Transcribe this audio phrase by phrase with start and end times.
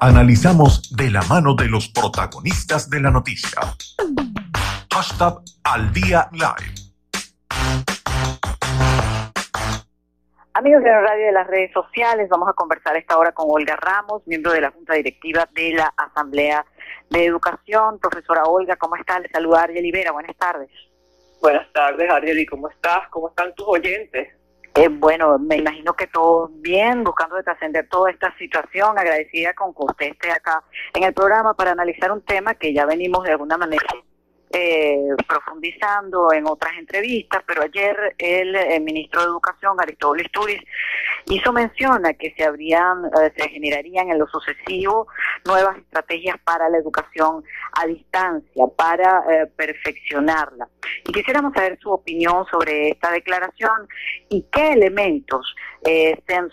[0.00, 3.58] Analizamos de la mano de los protagonistas de la noticia.
[4.94, 6.72] Hashtag al día live.
[10.54, 13.46] Amigos de la radio y de las redes sociales, vamos a conversar esta hora con
[13.50, 16.64] Olga Ramos, miembro de la Junta Directiva de la Asamblea
[17.10, 17.98] de Educación.
[17.98, 19.18] Profesora Olga, ¿cómo está?
[19.18, 20.12] Le saluda Ariel Rivera.
[20.12, 20.70] Buenas tardes.
[21.42, 22.38] Buenas tardes, Ariel.
[22.38, 23.08] ¿Y cómo estás?
[23.10, 24.37] ¿Cómo están tus oyentes?
[24.78, 29.74] Eh, bueno, me imagino que todo bien, buscando de trascender toda esta situación, agradecida con
[29.74, 30.62] que usted esté acá
[30.94, 33.82] en el programa para analizar un tema que ya venimos de alguna manera
[34.50, 40.62] eh, profundizando en otras entrevistas, pero ayer el, ministro de Educación, Aristóbulo Isturiz,
[41.26, 45.06] hizo mención a que se habrían, eh, se generarían en lo sucesivo
[45.44, 50.68] nuevas estrategias para la educación a distancia, para eh, perfeccionarla.
[51.06, 53.88] Y quisiéramos saber su opinión sobre esta declaración
[54.30, 55.54] y qué elementos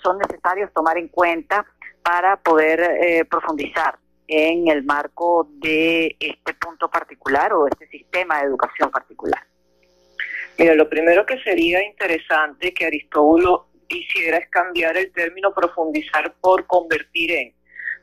[0.03, 1.65] son necesarios tomar en cuenta
[2.03, 8.89] para poder profundizar en el marco de este punto particular o este sistema de educación
[8.91, 9.41] particular?
[10.57, 16.65] Mira, lo primero que sería interesante que Aristóbulo hiciera es cambiar el término profundizar por
[16.65, 17.53] convertir en,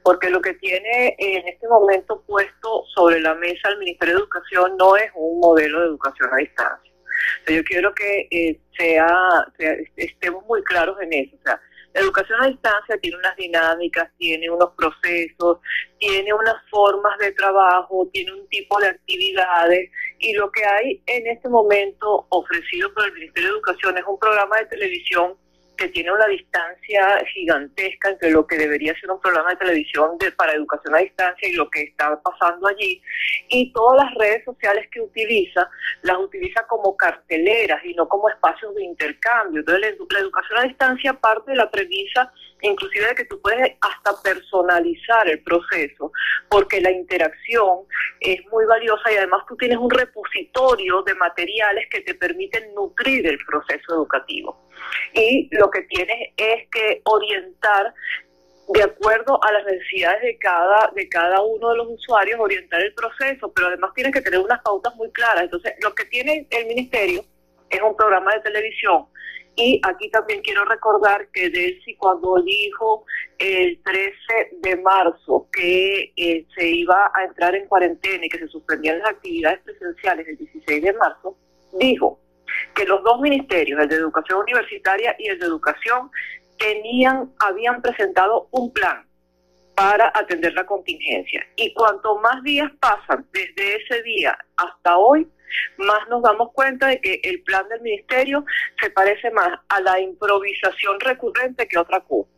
[0.02, 4.76] porque lo que tiene en este momento puesto sobre la mesa el Ministerio de Educación
[4.76, 6.92] no es un modelo de educación a distancia.
[7.46, 9.46] yo quiero que eh, sea,
[9.96, 11.36] estemos muy claros en eso.
[11.36, 11.60] O sea,
[11.94, 15.58] la educación a distancia tiene unas dinámicas, tiene unos procesos,
[15.98, 21.26] tiene unas formas de trabajo, tiene un tipo de actividades y lo que hay en
[21.26, 25.34] este momento ofrecido por el Ministerio de Educación es un programa de televisión
[25.76, 30.30] que tiene una distancia gigantesca entre lo que debería ser un programa de televisión de,
[30.32, 33.02] para educación a distancia y lo que está pasando allí.
[33.48, 35.68] Y todas las redes sociales que utiliza,
[36.02, 39.60] las utiliza como carteleras y no como espacios de intercambio.
[39.60, 44.22] Entonces, la, educación a distancia parte de la premisa inclusive de que tú puedes hasta
[44.22, 46.12] personalizar el proceso,
[46.48, 47.80] porque la interacción
[48.20, 53.26] es muy valiosa y además tú tienes un repositorio de materiales que te permiten nutrir
[53.26, 54.62] el proceso educativo
[55.14, 57.94] y lo que tienes es que orientar
[58.68, 62.94] de acuerdo a las necesidades de cada de cada uno de los usuarios orientar el
[62.94, 65.44] proceso, pero además tienes que tener unas pautas muy claras.
[65.44, 67.24] Entonces, lo que tiene el ministerio
[67.68, 69.06] es un programa de televisión
[69.54, 73.04] y aquí también quiero recordar que Delcy cuando dijo
[73.38, 74.16] el 13
[74.60, 79.10] de marzo que eh, se iba a entrar en cuarentena y que se suspendían las
[79.10, 81.36] actividades presenciales el 16 de marzo,
[81.78, 82.18] dijo
[82.74, 86.10] que los dos ministerios, el de Educación Universitaria y el de Educación,
[86.58, 89.06] tenían, habían presentado un plan
[89.74, 91.44] para atender la contingencia.
[91.56, 95.26] Y cuanto más días pasan desde ese día hasta hoy,
[95.78, 98.44] más nos damos cuenta de que el plan del ministerio
[98.80, 102.30] se parece más a la improvisación recurrente que otra cosa.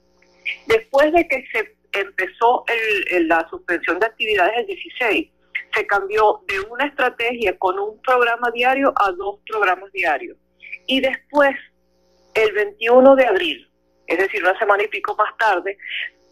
[0.67, 2.65] Después de que se empezó
[3.11, 5.31] la suspensión de actividades el 16,
[5.75, 10.37] se cambió de una estrategia con un programa diario a dos programas diarios.
[10.87, 11.55] Y después,
[12.35, 13.71] el 21 de abril,
[14.07, 15.79] es decir, una semana y pico más tarde,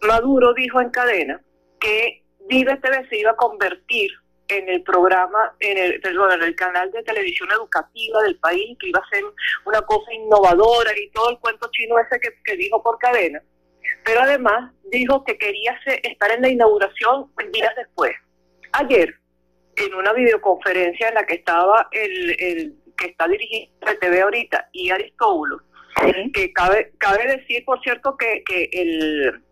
[0.01, 1.41] Maduro dijo en cadena
[1.79, 4.11] que Vive TV se iba a convertir
[4.47, 8.89] en el programa, en el, perdón, en el canal de televisión educativa del país, que
[8.89, 9.23] iba a ser
[9.65, 13.41] una cosa innovadora y todo el cuento chino ese que, que dijo por cadena.
[14.05, 18.11] Pero además dijo que quería estar en la inauguración días después.
[18.73, 19.15] Ayer,
[19.75, 24.69] en una videoconferencia en la que estaba el, el que está dirigiendo el TV ahorita
[24.71, 25.61] y Aristóbulo,
[26.33, 29.43] que cabe, cabe decir, por cierto, que, que el,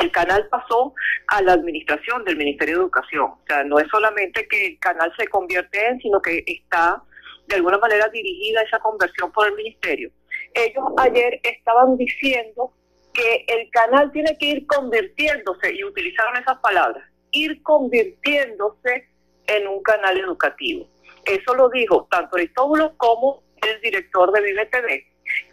[0.00, 0.94] el canal pasó
[1.28, 3.24] a la administración del Ministerio de Educación.
[3.24, 7.02] O sea, no es solamente que el canal se convierte en, sino que está
[7.46, 10.10] de alguna manera dirigida esa conversión por el Ministerio.
[10.54, 12.72] Ellos ayer estaban diciendo
[13.12, 19.08] que el canal tiene que ir convirtiéndose, y utilizaron esas palabras, ir convirtiéndose
[19.46, 20.86] en un canal educativo.
[21.24, 25.06] Eso lo dijo tanto Aristóbulo como el director de Vive TV.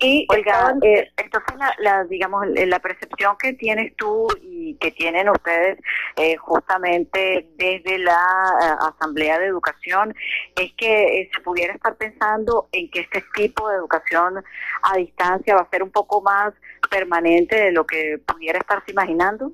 [0.03, 5.80] Y Oiga, eh, entonces la, digamos la percepción que tienes tú y que tienen ustedes
[6.17, 10.14] eh, justamente desde la eh, Asamblea de Educación
[10.58, 14.44] es que se pudiera estar pensando en que este tipo de educación
[14.82, 16.53] a distancia va a ser un poco más
[16.90, 19.53] permanente de lo que pudiera estarse imaginando.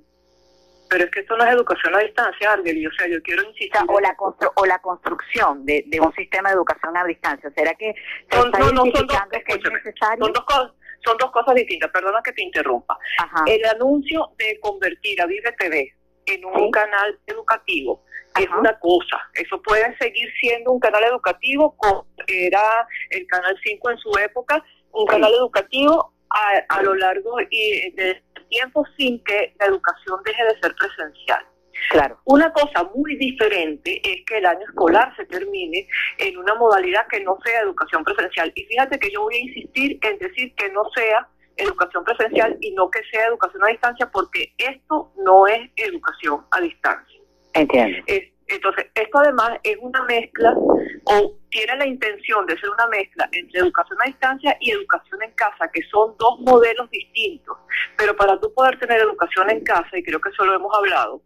[0.89, 2.85] Pero es que esto no es educación a distancia, Argeli.
[2.87, 3.81] O sea, yo quiero insistir.
[3.87, 4.15] O, la,
[4.55, 7.51] o la construcción de, un sistema de educación a distancia.
[7.55, 7.93] ¿Será que
[8.31, 10.25] son, no, no, son dos, que es necesario?
[10.25, 10.71] Son dos, cosas,
[11.05, 11.91] son dos cosas distintas.
[11.91, 12.97] Perdona que te interrumpa.
[13.45, 15.93] El anuncio de convertir a Vive TV
[16.25, 18.03] en un canal educativo
[18.39, 19.17] es una cosa.
[19.33, 24.63] Eso puede seguir siendo un canal educativo, como era el Canal 5 en su época,
[24.91, 30.43] un canal educativo a, a lo largo y de tiempo sin que la educación deje
[30.43, 31.45] de ser presencial.
[31.91, 32.19] Claro.
[32.25, 35.87] Una cosa muy diferente es que el año escolar se termine
[36.17, 38.51] en una modalidad que no sea educación presencial.
[38.55, 42.71] Y fíjate que yo voy a insistir en decir que no sea educación presencial y
[42.73, 47.19] no que sea educación a distancia, porque esto no es educación a distancia.
[47.53, 47.97] Entiendo.
[48.49, 50.53] Entonces, esto además es una mezcla
[51.05, 55.31] o tiene la intención de ser una mezcla entre educación a distancia y educación en
[55.31, 57.57] casa, que son dos modelos distintos.
[57.97, 61.21] Pero para tú poder tener educación en casa, y creo que eso lo hemos hablado,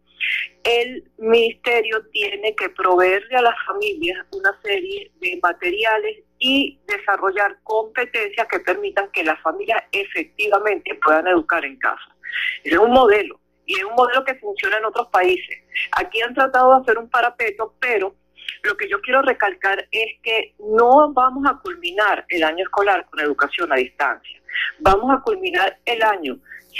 [0.64, 8.46] el ministerio tiene que proveerle a las familias una serie de materiales y desarrollar competencias
[8.48, 12.16] que permitan que las familias efectivamente puedan educar en casa.
[12.62, 15.58] Es un modelo y es un modelo que funciona en otros países.
[15.92, 18.14] Aquí han tratado de hacer un parapeto, pero
[18.62, 23.20] lo que yo quiero recalcar es que no vamos a culminar el año escolar con
[23.20, 24.40] educación a distancia.
[24.80, 26.38] Vamos a culminar el año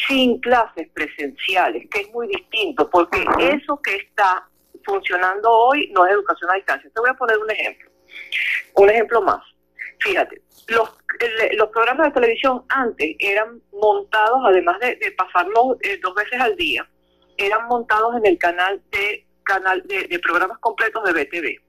[0.08, 4.48] sin clases presenciales, que es muy distinto, porque eso que está
[4.84, 6.90] funcionando hoy no es educación a distancia.
[6.92, 7.90] Te voy a poner un ejemplo.
[8.74, 9.53] Un ejemplo más.
[10.04, 10.90] Fíjate, los,
[11.56, 16.86] los programas de televisión antes eran montados, además de, pasarlos eh, dos veces al día,
[17.38, 21.60] eran montados en el canal de canal de, programas completos de BTV.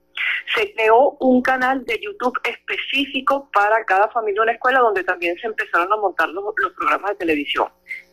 [0.54, 5.38] Se creó un canal de YouTube específico para cada familia en la escuela donde también
[5.38, 7.68] se empezaron a montar los, los programas de televisión.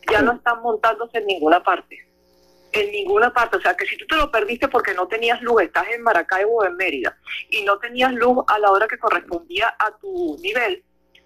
[0.09, 2.12] Ya no están montándose en ninguna parte
[2.73, 3.57] en ninguna parte.
[3.57, 6.57] O sea, que si tú te lo perdiste porque no tenías luz, estás en Maracaibo
[6.57, 7.17] o en Mérida,
[7.49, 10.83] y no tenías luz a la hora que correspondía a tu nivel,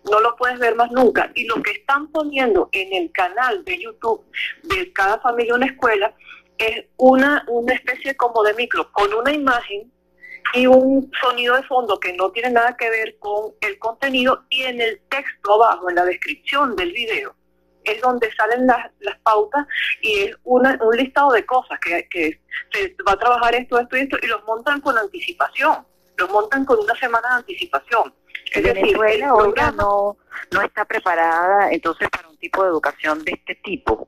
[0.10, 1.32] no lo puedes ver más nunca.
[1.36, 4.24] Y lo que están poniendo en el canal de YouTube
[4.64, 6.14] de cada familia una escuela
[6.58, 9.92] es una, una especie como de micro, con una imagen
[10.54, 14.64] y un sonido de fondo que no tiene nada que ver con el contenido y
[14.64, 17.36] en el texto abajo, en la descripción del video,
[17.92, 19.66] es donde salen las, las pautas
[20.02, 22.40] y es una, un listado de cosas que, que
[22.72, 25.86] se va a trabajar esto, esto y esto, y los montan con anticipación,
[26.18, 28.14] los montan con una semana de anticipación.
[28.52, 30.18] Es Venezuela, decir, no,
[30.52, 34.08] no está preparada entonces para un tipo de educación de este tipo.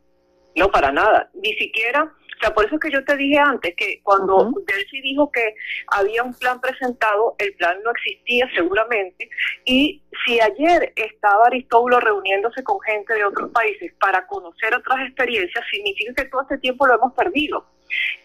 [0.56, 1.30] No, para nada.
[1.34, 5.02] Ni siquiera sea, por eso es que yo te dije antes que cuando uh Delcy
[5.02, 5.56] dijo que
[5.88, 9.30] había un plan presentado, el plan no existía seguramente.
[9.66, 15.64] Y si ayer estaba Aristóbulo reuniéndose con gente de otros países para conocer otras experiencias,
[15.72, 17.66] significa que todo este tiempo lo hemos perdido.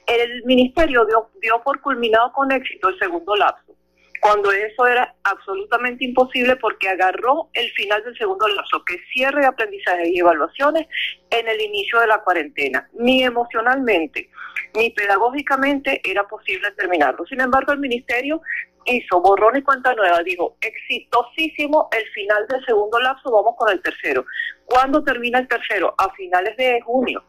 [0.06, 3.74] El ministerio dio, dio por culminado con éxito el segundo lapso
[4.24, 9.48] cuando eso era absolutamente imposible porque agarró el final del segundo lapso, que cierre de
[9.48, 10.86] aprendizaje y evaluaciones
[11.28, 12.88] en el inicio de la cuarentena.
[12.94, 14.30] Ni emocionalmente
[14.76, 17.26] ni pedagógicamente era posible terminarlo.
[17.26, 18.40] Sin embargo, el ministerio
[18.86, 23.82] hizo borrón y cuenta nueva, dijo, exitosísimo el final del segundo lapso, vamos con el
[23.82, 24.24] tercero.
[24.64, 25.94] ¿Cuándo termina el tercero?
[25.98, 27.22] A finales de junio.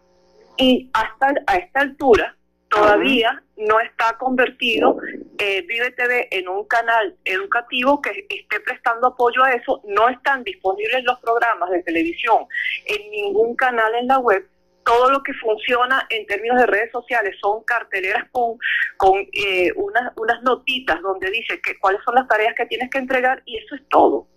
[0.55, 2.37] Y hasta a esta altura,
[2.75, 4.97] todavía no está convertido
[5.37, 9.81] eh, Vive TV en un canal educativo que esté prestando apoyo a eso.
[9.85, 12.45] No están disponibles los programas de televisión
[12.85, 14.45] en ningún canal en la web.
[14.85, 18.57] Todo lo que funciona en términos de redes sociales son carteleras con,
[18.97, 22.99] con eh, unas, unas notitas donde dice que cuáles son las tareas que tienes que
[22.99, 24.27] entregar y eso es todo.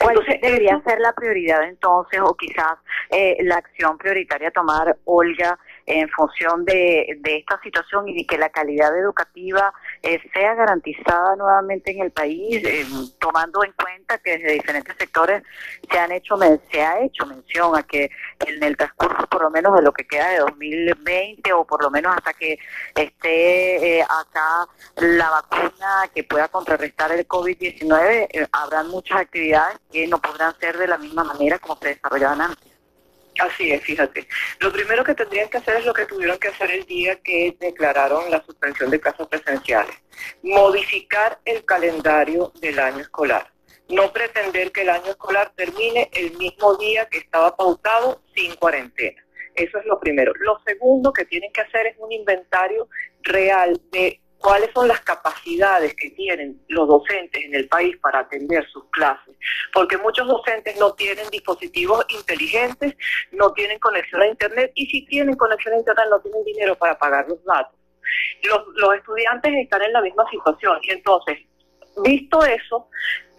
[0.00, 2.74] ¿Cuál debería ser la prioridad entonces o quizás
[3.10, 8.38] eh, la acción prioritaria a tomar, Olga, en función de, esta situación y de que
[8.38, 12.86] la calidad educativa eh, sea garantizada nuevamente en el país, eh,
[13.18, 15.42] tomando en cuenta que desde diferentes sectores
[15.90, 16.36] se han hecho
[16.70, 18.10] se ha hecho mención a que
[18.46, 21.90] en el transcurso por lo menos de lo que queda de 2020 o por lo
[21.90, 22.58] menos hasta que
[22.94, 24.66] esté eh, acá
[24.96, 30.88] la vacuna que pueda contrarrestar el COVID-19 habrán muchas actividades que no podrán ser de
[30.88, 32.71] la misma manera como se desarrollaban antes.
[33.42, 34.28] Así es, fíjate.
[34.60, 37.56] Lo primero que tendrían que hacer es lo que tuvieron que hacer el día que
[37.58, 39.96] declararon la suspensión de clases presenciales.
[40.44, 43.52] Modificar el calendario del año escolar.
[43.88, 49.20] No pretender que el año escolar termine el mismo día que estaba pautado sin cuarentena.
[49.56, 50.32] Eso es lo primero.
[50.38, 52.88] Lo segundo que tienen que hacer es un inventario
[53.22, 58.68] real de cuáles son las capacidades que tienen los docentes en el país para atender
[58.68, 59.34] sus clases,
[59.72, 62.94] porque muchos docentes no tienen dispositivos inteligentes,
[63.30, 66.98] no tienen conexión a Internet y si tienen conexión a Internet no tienen dinero para
[66.98, 67.78] pagar los datos.
[68.42, 71.38] Los, los estudiantes están en la misma situación y entonces,
[72.04, 72.88] visto eso,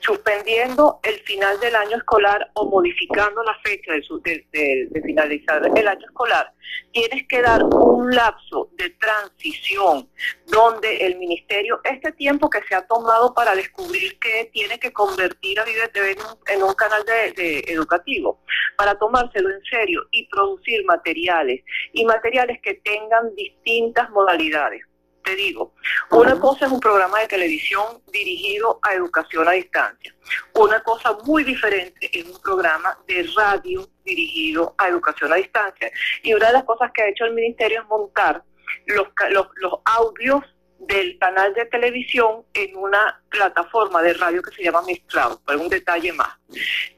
[0.03, 6.05] suspendiendo el final del año escolar o modificando la fecha de, de, finalizar el año
[6.05, 6.53] escolar,
[6.91, 10.09] tienes que dar un lapso de transición
[10.47, 15.59] donde el ministerio, este tiempo que se ha tomado para descubrir que tiene que convertir
[15.59, 16.17] a Vive TV
[16.47, 18.41] en un, canal de, educativo,
[18.77, 24.83] para tomárselo en serio y producir materiales y materiales que tengan distintas modalidades
[25.23, 25.73] te digo,
[26.11, 30.13] una cosa es un programa de televisión dirigido a educación a distancia.
[30.53, 35.91] Una cosa muy diferente es un programa de radio dirigido a educación a distancia.
[36.23, 38.43] Y una de las cosas que ha hecho el ministerio es montar
[38.87, 40.43] los, los, audios
[40.79, 45.69] del canal de televisión en una plataforma de radio que se llama Mixcloud, por un
[45.69, 46.29] detalle más.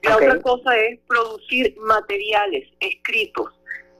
[0.01, 3.53] La otra cosa es producir materiales escritos,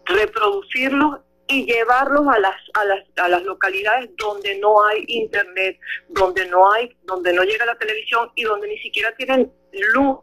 [0.06, 6.48] reproducirlos y llevarlos a las, a las, a las localidades donde no hay internet, donde
[6.48, 9.52] no hay, donde no llega la televisión y donde ni siquiera tienen
[9.94, 10.18] luz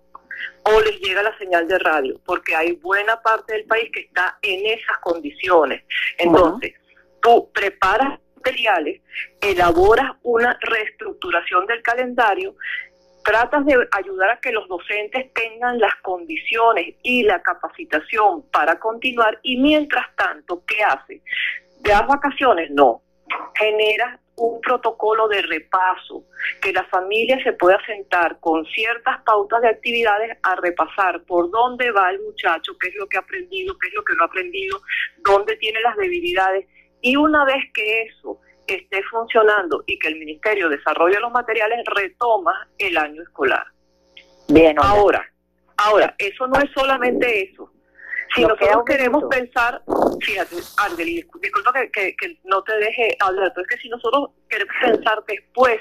[0.65, 4.39] o les llega la señal de radio, porque hay buena parte del país que está
[4.43, 5.85] en esas condiciones.
[6.19, 6.75] Entonces,
[7.21, 9.01] tú preparas materiales,
[9.41, 12.57] elaboras una reestructuración del calendario
[13.23, 19.39] tratas de ayudar a que los docentes tengan las condiciones y la capacitación para continuar
[19.43, 21.23] y mientras tanto, ¿qué hace?
[21.81, 22.71] ¿De las vacaciones?
[22.71, 23.03] No.
[23.55, 26.25] Genera un protocolo de repaso,
[26.61, 31.91] que la familia se pueda sentar con ciertas pautas de actividades a repasar por dónde
[31.91, 34.27] va el muchacho, qué es lo que ha aprendido, qué es lo que no ha
[34.27, 34.81] aprendido,
[35.25, 36.67] dónde tiene las debilidades.
[37.01, 42.69] Y una vez que eso esté funcionando y que el Ministerio desarrolle los materiales, retoma
[42.79, 43.65] el año escolar.
[44.49, 45.25] Bien, ahora,
[45.77, 47.71] ahora, eso no es solamente eso.
[48.35, 49.83] Si nosotros queremos pensar,
[50.21, 54.75] fíjate, Angeli, disculpa que, que, no te deje hablar, pero es que si nosotros queremos
[54.81, 55.79] pensar después,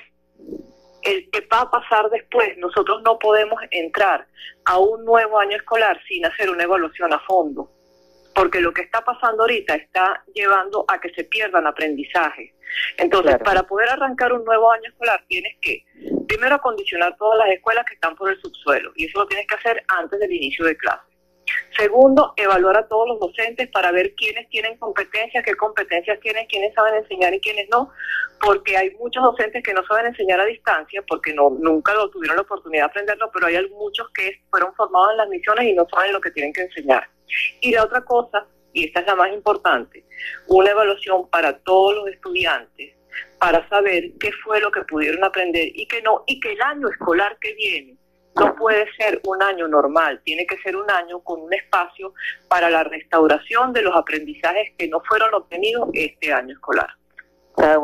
[1.03, 4.27] el que va a pasar después, nosotros no podemos entrar
[4.65, 7.71] a un nuevo año escolar sin hacer una evaluación a fondo
[8.33, 12.51] porque lo que está pasando ahorita está llevando a que se pierdan aprendizajes.
[12.97, 15.83] Entonces, para poder arrancar un nuevo año escolar, tienes que,
[16.27, 19.55] primero, acondicionar todas las escuelas que están por el subsuelo, y eso lo tienes que
[19.55, 21.11] hacer antes del inicio de clase.
[21.77, 26.73] Segundo, evaluar a todos los docentes para ver quiénes tienen competencias, qué competencias tienen, quiénes
[26.73, 27.91] saben enseñar y quiénes no,
[28.39, 32.37] porque hay muchos docentes que no saben enseñar a distancia porque no nunca lo tuvieron
[32.37, 35.87] la oportunidad de aprenderlo, pero hay muchos que fueron formados en las misiones y no
[35.89, 37.07] saben lo que tienen que enseñar.
[37.59, 40.05] Y la otra cosa, y esta es la más importante,
[40.47, 42.95] una evaluación para todos los estudiantes
[43.39, 46.87] para saber qué fue lo que pudieron aprender y qué no, y que el año
[46.89, 47.97] escolar que viene
[48.35, 52.13] no puede ser un año normal, tiene que ser un año con un espacio
[52.47, 56.87] para la restauración de los aprendizajes que no fueron obtenidos este año escolar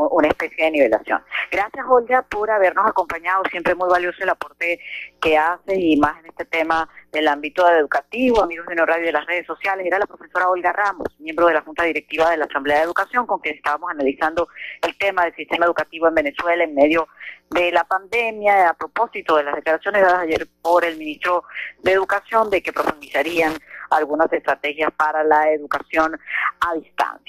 [0.09, 1.21] una especie de nivelación.
[1.51, 3.43] Gracias, Olga, por habernos acompañado.
[3.51, 4.79] Siempre muy valioso el aporte
[5.21, 9.25] que haces y más en este tema del ámbito educativo, amigos de Radio de las
[9.25, 9.85] redes sociales.
[9.85, 13.25] Era la profesora Olga Ramos, miembro de la Junta Directiva de la Asamblea de Educación,
[13.25, 14.47] con quien estábamos analizando
[14.81, 17.07] el tema del sistema educativo en Venezuela en medio
[17.49, 21.43] de la pandemia, a propósito de las declaraciones dadas ayer por el ministro
[21.81, 23.53] de Educación de que profundizarían
[23.89, 26.19] algunas estrategias para la educación
[26.59, 27.25] a distancia.